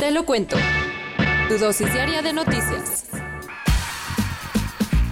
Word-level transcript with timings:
Te 0.00 0.12
lo 0.12 0.24
cuento. 0.24 0.56
Tu 1.48 1.58
dosis 1.58 1.92
diaria 1.92 2.22
de 2.22 2.32
noticias. 2.32 3.10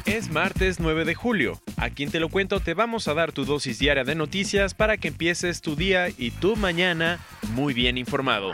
Es 0.04 0.30
martes 0.30 0.78
9 0.78 1.04
de 1.04 1.14
julio. 1.16 1.60
Aquí 1.76 2.04
en 2.04 2.12
Te 2.12 2.20
lo 2.20 2.28
cuento 2.28 2.60
te 2.60 2.72
vamos 2.74 3.08
a 3.08 3.14
dar 3.14 3.32
tu 3.32 3.44
dosis 3.44 3.80
diaria 3.80 4.04
de 4.04 4.14
noticias 4.14 4.74
para 4.74 4.96
que 4.96 5.08
empieces 5.08 5.60
tu 5.60 5.74
día 5.74 6.08
y 6.16 6.30
tu 6.30 6.54
mañana 6.54 7.18
muy 7.54 7.74
bien 7.74 7.98
informado. 7.98 8.52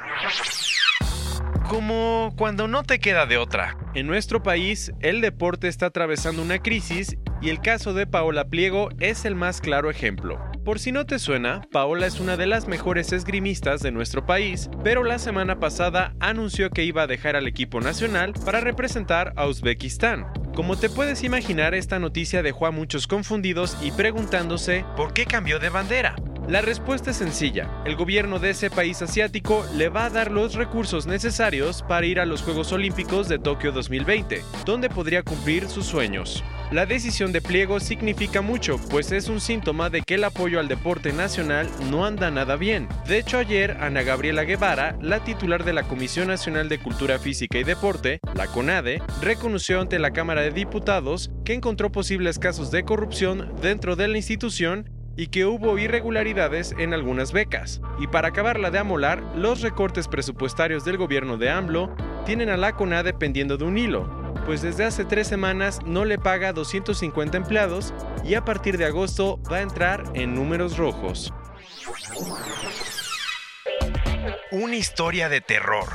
Como 1.68 2.32
cuando 2.38 2.66
no 2.66 2.82
te 2.82 2.98
queda 2.98 3.26
de 3.26 3.36
otra. 3.36 3.76
En 3.94 4.06
nuestro 4.06 4.42
país, 4.42 4.90
el 5.00 5.20
deporte 5.20 5.68
está 5.68 5.86
atravesando 5.86 6.40
una 6.40 6.60
crisis 6.60 7.18
y 7.42 7.50
el 7.50 7.60
caso 7.60 7.92
de 7.92 8.06
Paola 8.06 8.46
Pliego 8.46 8.88
es 9.00 9.26
el 9.26 9.34
más 9.34 9.60
claro 9.60 9.90
ejemplo. 9.90 10.40
Por 10.64 10.78
si 10.78 10.92
no 10.92 11.06
te 11.06 11.18
suena, 11.18 11.62
Paola 11.72 12.06
es 12.06 12.20
una 12.20 12.36
de 12.36 12.46
las 12.46 12.68
mejores 12.68 13.12
esgrimistas 13.12 13.80
de 13.80 13.90
nuestro 13.90 14.24
país, 14.26 14.70
pero 14.84 15.02
la 15.02 15.18
semana 15.18 15.58
pasada 15.58 16.14
anunció 16.20 16.70
que 16.70 16.84
iba 16.84 17.02
a 17.02 17.08
dejar 17.08 17.34
al 17.34 17.48
equipo 17.48 17.80
nacional 17.80 18.32
para 18.44 18.60
representar 18.60 19.32
a 19.34 19.48
Uzbekistán. 19.48 20.26
Como 20.54 20.76
te 20.76 20.88
puedes 20.88 21.24
imaginar, 21.24 21.74
esta 21.74 21.98
noticia 21.98 22.44
dejó 22.44 22.66
a 22.66 22.70
muchos 22.70 23.08
confundidos 23.08 23.76
y 23.82 23.90
preguntándose 23.90 24.84
por 24.96 25.12
qué 25.12 25.26
cambió 25.26 25.58
de 25.58 25.68
bandera. 25.68 26.14
La 26.46 26.60
respuesta 26.60 27.10
es 27.10 27.16
sencilla. 27.16 27.68
El 27.84 27.96
gobierno 27.96 28.38
de 28.38 28.50
ese 28.50 28.70
país 28.70 29.02
asiático 29.02 29.66
le 29.74 29.88
va 29.88 30.04
a 30.04 30.10
dar 30.10 30.30
los 30.30 30.54
recursos 30.54 31.08
necesarios 31.08 31.82
para 31.82 32.06
ir 32.06 32.20
a 32.20 32.26
los 32.26 32.42
Juegos 32.42 32.72
Olímpicos 32.72 33.28
de 33.28 33.40
Tokio 33.40 33.72
2020, 33.72 34.42
donde 34.64 34.88
podría 34.90 35.24
cumplir 35.24 35.68
sus 35.68 35.86
sueños. 35.86 36.44
La 36.72 36.86
decisión 36.86 37.32
de 37.32 37.42
pliego 37.42 37.80
significa 37.80 38.40
mucho, 38.40 38.78
pues 38.88 39.12
es 39.12 39.28
un 39.28 39.40
síntoma 39.40 39.90
de 39.90 40.00
que 40.00 40.14
el 40.14 40.24
apoyo 40.24 40.58
al 40.58 40.68
deporte 40.68 41.12
nacional 41.12 41.68
no 41.90 42.06
anda 42.06 42.30
nada 42.30 42.56
bien. 42.56 42.88
De 43.06 43.18
hecho, 43.18 43.36
ayer 43.36 43.76
Ana 43.78 44.02
Gabriela 44.02 44.44
Guevara, 44.44 44.96
la 45.02 45.22
titular 45.22 45.64
de 45.64 45.74
la 45.74 45.82
Comisión 45.82 46.28
Nacional 46.28 46.70
de 46.70 46.78
Cultura 46.78 47.18
Física 47.18 47.58
y 47.58 47.64
Deporte, 47.64 48.20
la 48.34 48.46
CONADE, 48.46 49.02
reconoció 49.20 49.82
ante 49.82 49.98
la 49.98 50.12
Cámara 50.12 50.40
de 50.40 50.50
Diputados 50.50 51.30
que 51.44 51.52
encontró 51.52 51.92
posibles 51.92 52.38
casos 52.38 52.70
de 52.70 52.84
corrupción 52.84 53.52
dentro 53.60 53.94
de 53.94 54.08
la 54.08 54.16
institución 54.16 54.88
y 55.14 55.26
que 55.26 55.44
hubo 55.44 55.76
irregularidades 55.76 56.74
en 56.78 56.94
algunas 56.94 57.34
becas. 57.34 57.82
Y 58.00 58.06
para 58.06 58.28
acabarla 58.28 58.70
de 58.70 58.78
amolar, 58.78 59.22
los 59.36 59.60
recortes 59.60 60.08
presupuestarios 60.08 60.86
del 60.86 60.96
gobierno 60.96 61.36
de 61.36 61.50
AMLO 61.50 61.94
tienen 62.24 62.48
a 62.48 62.56
la 62.56 62.72
CONADE 62.72 63.12
pendiendo 63.12 63.58
de 63.58 63.64
un 63.64 63.76
hilo, 63.76 64.21
pues 64.44 64.62
desde 64.62 64.84
hace 64.84 65.04
tres 65.04 65.26
semanas 65.28 65.80
no 65.84 66.04
le 66.04 66.18
paga 66.18 66.48
a 66.48 66.52
250 66.52 67.36
empleados 67.36 67.94
y 68.24 68.34
a 68.34 68.44
partir 68.44 68.78
de 68.78 68.84
agosto 68.84 69.40
va 69.50 69.58
a 69.58 69.62
entrar 69.62 70.04
en 70.14 70.34
números 70.34 70.76
rojos. 70.76 71.32
Una 74.50 74.76
historia 74.76 75.28
de 75.28 75.40
terror. 75.40 75.88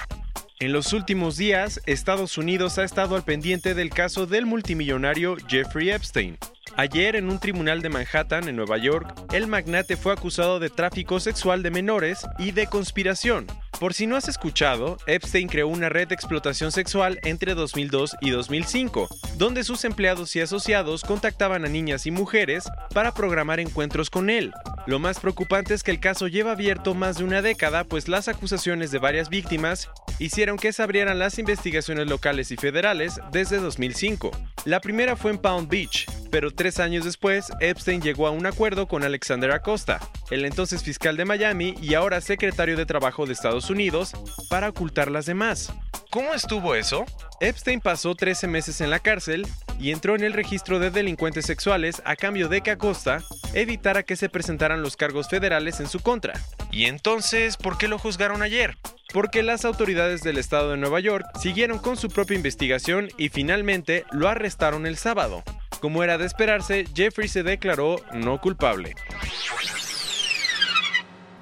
En 0.59 0.73
los 0.73 0.91
últimos 0.91 1.37
días, 1.37 1.79
Estados 1.85 2.39
Unidos 2.39 2.79
ha 2.79 2.83
estado 2.83 3.15
al 3.15 3.23
pendiente 3.23 3.75
del 3.75 3.91
caso 3.91 4.25
del 4.25 4.47
multimillonario 4.47 5.37
Jeffrey 5.47 5.91
Epstein. 5.91 6.39
Ayer, 6.75 7.15
en 7.15 7.29
un 7.29 7.39
tribunal 7.39 7.83
de 7.83 7.89
Manhattan, 7.89 8.47
en 8.47 8.55
Nueva 8.55 8.77
York, 8.77 9.13
el 9.33 9.45
magnate 9.45 9.97
fue 9.97 10.13
acusado 10.13 10.59
de 10.59 10.71
tráfico 10.71 11.19
sexual 11.19 11.61
de 11.61 11.69
menores 11.69 12.25
y 12.39 12.51
de 12.51 12.65
conspiración. 12.65 13.45
Por 13.79 13.93
si 13.93 14.07
no 14.07 14.15
has 14.15 14.27
escuchado, 14.27 14.97
Epstein 15.05 15.47
creó 15.47 15.67
una 15.67 15.87
red 15.87 16.07
de 16.07 16.15
explotación 16.15 16.71
sexual 16.71 17.19
entre 17.23 17.53
2002 17.53 18.15
y 18.21 18.31
2005, 18.31 19.07
donde 19.37 19.63
sus 19.63 19.85
empleados 19.85 20.35
y 20.35 20.41
asociados 20.41 21.03
contactaban 21.03 21.63
a 21.63 21.67
niñas 21.67 22.07
y 22.07 22.11
mujeres 22.11 22.67
para 22.91 23.13
programar 23.13 23.59
encuentros 23.59 24.09
con 24.09 24.31
él. 24.31 24.51
Lo 24.87 24.97
más 24.97 25.19
preocupante 25.19 25.75
es 25.75 25.83
que 25.83 25.91
el 25.91 25.99
caso 25.99 26.27
lleva 26.27 26.53
abierto 26.53 26.95
más 26.95 27.19
de 27.19 27.23
una 27.23 27.43
década, 27.43 27.83
pues 27.83 28.07
las 28.07 28.27
acusaciones 28.27 28.89
de 28.89 28.97
varias 28.97 29.29
víctimas 29.29 29.91
hicieron 30.19 30.57
que 30.57 30.73
se 30.73 30.83
abrieran 30.83 31.19
las 31.19 31.39
investigaciones 31.39 32.07
locales 32.07 32.51
y 32.51 32.57
federales 32.57 33.19
desde 33.31 33.57
2005. 33.59 34.31
La 34.65 34.81
primera 34.81 35.15
fue 35.15 35.31
en 35.31 35.37
Palm 35.37 35.67
Beach, 35.67 36.05
pero 36.31 36.51
tres 36.51 36.79
años 36.79 37.05
después, 37.05 37.47
Epstein 37.59 38.01
llegó 38.01 38.27
a 38.27 38.31
un 38.31 38.45
acuerdo 38.45 38.87
con 38.87 39.03
Alexander 39.03 39.51
Acosta, 39.51 39.99
el 40.29 40.45
entonces 40.45 40.83
fiscal 40.83 41.17
de 41.17 41.25
Miami 41.25 41.75
y 41.81 41.93
ahora 41.93 42.21
secretario 42.21 42.75
de 42.75 42.85
Trabajo 42.85 43.25
de 43.25 43.33
Estados 43.33 43.69
Unidos, 43.69 44.11
para 44.49 44.69
ocultar 44.69 45.09
las 45.09 45.25
demás. 45.25 45.71
¿Cómo 46.09 46.33
estuvo 46.33 46.73
eso? 46.73 47.05
Epstein 47.39 47.81
pasó 47.81 48.15
13 48.15 48.47
meses 48.47 48.81
en 48.81 48.89
la 48.89 48.99
cárcel 48.99 49.45
y 49.79 49.91
entró 49.91 50.15
en 50.15 50.23
el 50.23 50.33
registro 50.33 50.79
de 50.79 50.89
delincuentes 50.89 51.45
sexuales 51.45 52.01
a 52.05 52.15
cambio 52.15 52.47
de 52.47 52.61
que 52.61 52.71
Acosta 52.71 53.21
evitara 53.53 54.03
que 54.03 54.15
se 54.15 54.29
presentaran 54.29 54.81
los 54.81 54.95
cargos 54.95 55.27
federales 55.27 55.79
en 55.79 55.87
su 55.87 55.99
contra. 55.99 56.33
¿Y 56.71 56.85
entonces 56.85 57.57
por 57.57 57.77
qué 57.77 57.87
lo 57.87 57.99
juzgaron 57.99 58.41
ayer? 58.41 58.77
Porque 59.13 59.41
las 59.41 59.65
autoridades 59.65 60.21
del 60.21 60.37
estado 60.37 60.71
de 60.71 60.77
Nueva 60.77 60.99
York 60.99 61.25
siguieron 61.41 61.79
con 61.79 61.97
su 61.97 62.09
propia 62.09 62.35
investigación 62.35 63.09
y 63.17 63.29
finalmente 63.29 64.05
lo 64.11 64.27
arrestaron 64.27 64.85
el 64.85 64.97
sábado. 64.97 65.43
Como 65.79 66.03
era 66.03 66.17
de 66.17 66.25
esperarse, 66.25 66.85
Jeffrey 66.93 67.27
se 67.27 67.43
declaró 67.43 68.01
no 68.13 68.41
culpable. 68.41 68.95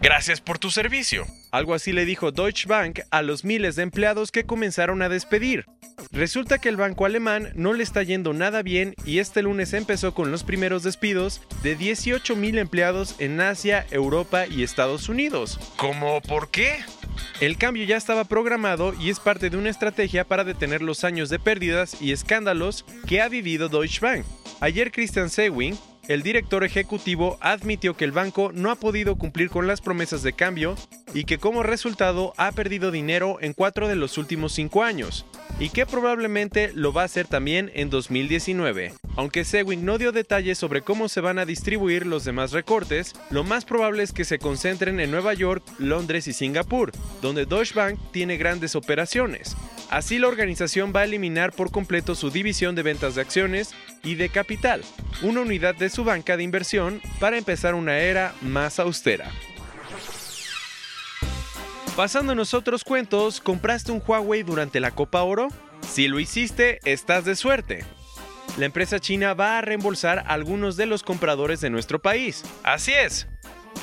Gracias 0.02 0.42
por 0.42 0.59
tu 0.59 0.70
servicio. 0.70 1.25
Algo 1.52 1.74
así 1.74 1.92
le 1.92 2.06
dijo 2.06 2.31
Deutsche 2.31 2.68
Bank 2.68 3.00
a 3.09 3.22
los 3.24 3.44
miles 3.44 3.75
de 3.75 3.84
empleados 3.84 4.31
que 4.31 4.46
comenzaron 4.46 5.02
a 5.02 5.09
despedir. 5.09 5.66
Resulta 6.12 6.59
que 6.59 6.70
el 6.70 6.78
banco 6.78 7.06
alemán 7.06 7.52
no 7.56 7.74
le 7.74 7.81
está 7.81 8.04
yendo 8.04 8.34
nada 8.34 8.62
bien 8.62 8.94
y 9.06 9.20
este 9.20 9.42
lunes 9.42 9.74
empezó 9.74 10.14
con 10.14 10.31
los 10.31 10.44
primeros 10.44 10.84
despidos 10.84 11.42
de 11.64 11.75
18 11.75 12.36
mil 12.36 12.59
empleados 12.59 13.16
en 13.20 13.42
Asia, 13.42 13.88
Europa 13.90 14.46
y 14.46 14.64
Estados 14.64 15.09
Unidos. 15.09 15.59
¿Cómo? 15.78 16.22
¿Por 16.22 16.52
qué? 16.52 16.84
El 17.41 17.57
cambio 17.57 17.84
ya 17.84 17.97
estaba 17.97 18.23
programado 18.23 18.94
y 18.97 19.09
es 19.09 19.19
parte 19.19 19.50
de 19.50 19.57
una 19.57 19.69
estrategia 19.69 20.23
para 20.23 20.46
detener 20.46 20.81
los 20.81 21.03
años 21.03 21.29
de 21.29 21.38
pérdidas 21.38 22.01
y 22.01 22.13
escándalos 22.13 22.85
que 23.07 23.22
ha 23.22 23.28
vivido 23.28 23.68
Deutsche 23.68 24.00
Bank. 24.00 24.25
Ayer 24.62 24.90
Christian 24.90 25.29
Sewing, 25.29 25.78
el 26.08 26.22
director 26.22 26.64
ejecutivo 26.64 27.38
admitió 27.42 27.96
que 27.98 28.06
el 28.06 28.12
banco 28.12 28.52
no 28.54 28.70
ha 28.70 28.76
podido 28.76 29.16
cumplir 29.16 29.50
con 29.50 29.68
las 29.68 29.82
promesas 29.82 30.22
de 30.22 30.34
cambio 30.34 30.76
y 31.14 31.24
que 31.24 31.38
como 31.38 31.64
resultado 31.64 32.34
ha 32.38 32.52
perdido 32.52 32.92
dinero 32.92 33.38
en 33.42 33.54
cuatro 33.54 33.88
de 33.88 33.96
los 33.96 34.18
últimos 34.18 34.52
cinco 34.52 34.84
años, 34.84 35.26
y 35.60 35.70
que 35.70 35.86
probablemente 35.86 36.72
lo 36.74 36.92
va 36.92 37.04
a 37.04 37.06
hacer 37.06 37.26
también 37.26 37.72
en 37.74 37.90
2019. 37.90 38.94
Aunque 39.16 39.46
Sewing 39.46 39.86
no 39.86 39.98
dio 39.98 40.12
detalles 40.12 40.58
sobre 40.58 40.82
cómo 40.82 41.08
se 41.08 41.22
van 41.22 41.40
a 41.40 41.46
distribuir 41.46 42.06
los 42.06 42.26
demás 42.26 42.52
recortes, 42.52 43.14
lo 43.30 43.46
más 43.46 43.64
probable 43.64 44.04
es 44.04 44.12
que 44.12 44.26
se 44.26 44.40
concentren 44.40 45.00
en 45.00 45.10
Nueva 45.10 45.34
York, 45.34 45.64
Londres 45.80 46.28
y 46.28 46.34
Singapur, 46.34 46.92
donde 47.22 47.46
Deutsche 47.46 47.76
Bank 47.76 47.98
tiene 48.12 48.38
grandes 48.38 48.76
operaciones. 48.76 49.56
Así 49.90 50.20
la 50.20 50.28
organización 50.28 50.92
va 50.94 51.02
a 51.02 51.06
eliminar 51.06 51.54
por 51.54 51.72
completo 51.72 52.16
su 52.16 52.32
división 52.32 52.76
de 52.76 52.84
ventas 52.84 53.16
de 53.16 53.22
acciones 53.22 53.74
y 54.06 54.16
de 54.16 54.30
capital, 54.30 54.82
una 55.22 55.42
unidad 55.42 55.76
de 55.76 55.90
su 55.90 56.06
banca 56.06 56.38
de 56.38 56.44
inversión 56.44 57.02
para 57.20 57.38
empezar 57.38 57.76
una 57.76 57.98
era 57.98 58.34
más 58.42 58.80
austera. 58.80 59.30
Pasándonos 61.96 62.54
otros 62.54 62.84
cuentos, 62.84 63.42
¿compraste 63.42 63.92
un 63.92 64.04
Huawei 64.06 64.44
durante 64.44 64.80
la 64.80 64.92
Copa 64.92 65.24
Oro? 65.24 65.48
Si 65.81 66.07
lo 66.07 66.19
hiciste, 66.19 66.80
estás 66.84 67.25
de 67.25 67.36
suerte. 67.36 67.86
La 68.57 68.66
empresa 68.66 69.00
china 69.00 69.34
va 69.34 69.57
a 69.57 69.62
reembolsar 69.62 70.19
a 70.19 70.34
algunos 70.34 70.78
de 70.78 70.86
los 70.86 71.04
compradores 71.04 71.62
de 71.62 71.69
nuestro 71.69 72.01
país. 72.01 72.44
Así 72.63 72.94
es. 72.94 73.28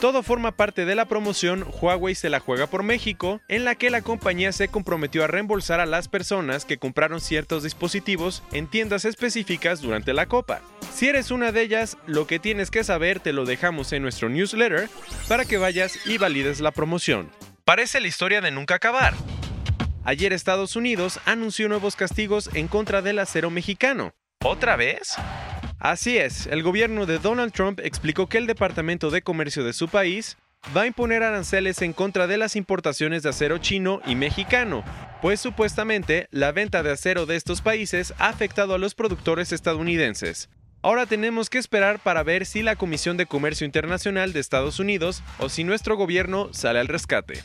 Todo 0.01 0.23
forma 0.23 0.53
parte 0.53 0.85
de 0.85 0.95
la 0.95 1.05
promoción 1.05 1.65
Huawei 1.81 2.15
se 2.15 2.29
la 2.29 2.41
juega 2.41 2.67
por 2.67 2.83
México, 2.83 3.41
en 3.49 3.65
la 3.65 3.77
que 3.77 3.91
la 3.91 4.03
compañía 4.03 4.53
se 4.53 4.69
comprometió 4.69 5.23
a 5.23 5.29
reembolsar 5.29 5.79
a 5.79 5.87
las 5.87 6.09
personas 6.09 6.65
que 6.65 6.79
compraron 6.79 7.21
ciertos 7.21 7.63
dispositivos 7.63 8.43
en 8.53 8.67
tiendas 8.67 9.05
específicas 9.05 9.81
durante 9.81 10.13
la 10.13 10.27
Copa. 10.27 10.61
Si 10.93 11.09
eres 11.09 11.31
una 11.31 11.53
de 11.53 11.63
ellas, 11.63 11.97
lo 12.07 12.27
que 12.27 12.39
tienes 12.39 12.71
que 12.71 12.85
saber 12.85 13.21
te 13.21 13.33
lo 13.33 13.45
dejamos 13.45 13.93
en 13.93 14.03
nuestro 14.03 14.29
newsletter 14.29 14.89
para 15.29 15.45
que 15.45 15.59
vayas 15.59 16.05
y 16.07 16.19
valides 16.19 16.61
la 16.61 16.73
promoción. 16.73 17.31
Parece 17.65 18.01
la 18.01 18.09
historia 18.09 18.41
de 18.41 18.51
nunca 18.51 18.75
acabar. 18.75 19.15
Ayer 20.05 20.33
Estados 20.33 20.75
Unidos 20.75 21.21
anunció 21.27 21.69
nuevos 21.69 21.95
castigos 21.95 22.51
en 22.55 22.67
contra 22.67 23.03
del 23.03 23.21
acero 23.21 23.51
mexicano. 23.51 24.13
¿Otra 24.43 24.75
vez? 24.75 25.17
Así 25.83 26.17
es, 26.17 26.47
el 26.47 26.63
gobierno 26.63 27.07
de 27.07 27.19
Donald 27.19 27.53
Trump 27.53 27.81
explicó 27.83 28.29
que 28.29 28.39
el 28.39 28.47
Departamento 28.47 29.11
de 29.11 29.23
Comercio 29.23 29.65
de 29.65 29.73
su 29.73 29.89
país 29.89 30.37
va 30.77 30.83
a 30.83 30.87
imponer 30.87 31.25
aranceles 31.25 31.83
en 31.83 31.93
contra 31.93 32.29
de 32.29 32.37
las 32.37 32.55
importaciones 32.55 33.25
de 33.25 33.31
acero 33.31 33.59
chino 33.59 34.01
y 34.07 34.15
mexicano, 34.15 34.85
pues 35.21 35.41
supuestamente 35.41 36.29
la 36.31 36.53
venta 36.53 36.85
de 36.85 36.93
acero 36.93 37.27
de 37.27 37.35
estos 37.35 37.63
países 37.63 38.15
ha 38.19 38.29
afectado 38.29 38.75
a 38.77 38.79
los 38.79 38.95
productores 38.95 39.51
estadounidenses. 39.51 40.51
Ahora 40.83 41.07
tenemos 41.07 41.51
que 41.51 41.59
esperar 41.59 41.99
para 41.99 42.23
ver 42.23 42.47
si 42.47 42.63
la 42.63 42.77
Comisión 42.77 43.17
de 43.17 43.27
Comercio 43.27 43.65
Internacional 43.65 44.33
de 44.33 44.39
Estados 44.39 44.79
Unidos 44.79 45.25
o 45.41 45.49
si 45.49 45.65
nuestro 45.65 45.97
gobierno 45.97 46.49
sale 46.53 46.79
al 46.79 46.87
rescate. 46.87 47.43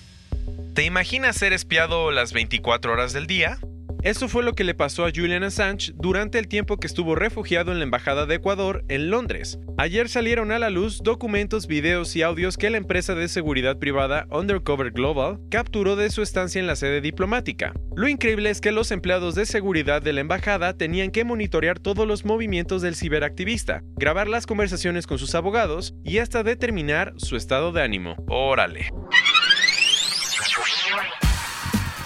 ¿Te 0.76 0.84
imaginas 0.84 1.38
ser 1.38 1.54
espiado 1.54 2.12
las 2.12 2.34
24 2.34 2.94
horas 2.94 3.14
del 3.14 3.26
día? 3.26 3.58
Eso 4.04 4.30
fue 4.30 4.44
lo 4.44 4.54
que 4.54 4.64
le 4.64 4.76
pasó 4.76 5.06
a 5.06 5.12
Julian 5.14 5.44
Assange 5.44 5.92
durante 5.96 6.40
el 6.40 6.48
tiempo 6.48 6.78
que 6.78 6.88
estuvo 6.88 7.16
refugiado 7.16 7.72
en 7.72 7.80
la 7.80 7.84
Embajada 7.84 8.26
de 8.26 8.36
Ecuador 8.36 8.86
en 8.88 9.10
Londres. 9.10 9.60
Ayer 9.78 10.08
salieron 10.08 10.52
a 10.52 10.60
la 10.60 10.70
luz 10.70 11.02
documentos, 11.04 11.68
videos 11.68 12.16
y 12.16 12.22
audios 12.22 12.58
que 12.58 12.70
la 12.70 12.78
empresa 12.78 13.16
de 13.16 13.28
seguridad 13.28 13.78
privada 13.78 14.28
Undercover 14.32 14.92
Global 14.92 15.40
capturó 15.50 15.96
de 15.96 16.10
su 16.10 16.22
estancia 16.22 16.60
en 16.60 16.68
la 16.68 16.76
sede 16.76 17.02
diplomática. 17.02 17.74
Lo 17.96 18.08
increíble 18.08 18.50
es 18.50 18.62
que 18.62 18.72
los 18.72 18.92
empleados 18.92 19.36
de 19.36 19.46
seguridad 19.46 20.02
de 20.02 20.14
la 20.14 20.22
embajada 20.22 20.78
tenían 20.78 21.12
que 21.12 21.26
monitorear 21.26 21.80
todos 21.80 22.08
los 22.08 22.26
movimientos 22.26 22.82
del 22.82 22.96
ciberactivista, 22.96 23.84
grabar 23.96 24.28
las 24.28 24.46
conversaciones 24.46 25.08
con 25.08 25.18
sus 25.18 25.36
abogados 25.36 25.96
y 26.04 26.20
hasta 26.20 26.44
determinar 26.44 27.14
su 27.18 27.36
estado 27.36 27.72
de 27.72 27.82
ánimo. 27.82 28.16
Órale. 28.28 28.90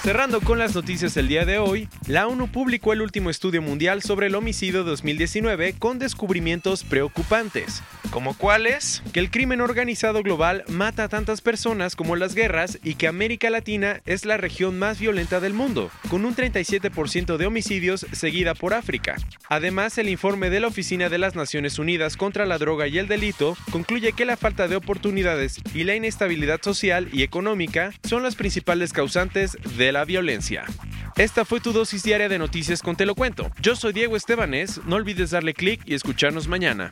Cerrando 0.03 0.41
con 0.41 0.57
las 0.57 0.73
noticias 0.73 1.13
del 1.13 1.27
día 1.27 1.45
de 1.45 1.59
hoy, 1.59 1.87
la 2.07 2.25
ONU 2.27 2.47
publicó 2.47 2.91
el 2.91 3.03
último 3.03 3.29
estudio 3.29 3.61
mundial 3.61 4.01
sobre 4.01 4.25
el 4.27 4.35
homicidio 4.35 4.83
2019 4.83 5.75
con 5.77 5.99
descubrimientos 5.99 6.83
preocupantes, 6.83 7.83
como 8.11 8.37
cuáles, 8.37 9.01
que 9.13 9.19
el 9.19 9.31
crimen 9.31 9.61
organizado 9.61 10.21
global 10.21 10.63
mata 10.67 11.05
a 11.05 11.09
tantas 11.09 11.41
personas 11.41 11.95
como 11.95 12.15
las 12.15 12.35
guerras 12.35 12.77
y 12.83 12.95
que 12.95 13.07
América 13.07 13.49
Latina 13.49 14.01
es 14.05 14.25
la 14.25 14.37
región 14.37 14.77
más 14.77 14.99
violenta 14.99 15.39
del 15.39 15.53
mundo, 15.53 15.89
con 16.09 16.25
un 16.25 16.35
37% 16.35 17.37
de 17.37 17.45
homicidios 17.45 18.05
seguida 18.11 18.53
por 18.53 18.73
África. 18.73 19.15
Además, 19.49 19.97
el 19.97 20.09
informe 20.09 20.49
de 20.49 20.59
la 20.59 20.67
Oficina 20.67 21.09
de 21.09 21.17
las 21.17 21.35
Naciones 21.35 21.79
Unidas 21.79 22.17
contra 22.17 22.45
la 22.45 22.57
Droga 22.57 22.87
y 22.87 22.97
el 22.97 23.07
Delito 23.07 23.57
concluye 23.71 24.13
que 24.13 24.25
la 24.25 24.37
falta 24.37 24.67
de 24.67 24.75
oportunidades 24.75 25.61
y 25.73 25.85
la 25.85 25.95
inestabilidad 25.95 26.61
social 26.61 27.07
y 27.13 27.23
económica 27.23 27.93
son 28.03 28.23
las 28.23 28.35
principales 28.35 28.93
causantes 28.93 29.57
de 29.77 29.91
la 29.91 30.05
violencia. 30.05 30.65
Esta 31.17 31.45
fue 31.45 31.59
tu 31.59 31.71
dosis 31.71 32.03
diaria 32.03 32.29
de 32.29 32.39
noticias 32.39 32.81
con 32.81 32.95
Te 32.95 33.05
lo 33.05 33.15
cuento. 33.15 33.51
Yo 33.61 33.75
soy 33.75 33.93
Diego 33.93 34.15
Estebanés, 34.15 34.81
no 34.85 34.97
olvides 34.97 35.31
darle 35.31 35.53
clic 35.53 35.81
y 35.85 35.93
escucharnos 35.93 36.47
mañana. 36.47 36.91